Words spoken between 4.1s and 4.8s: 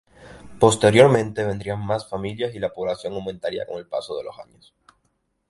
de los años.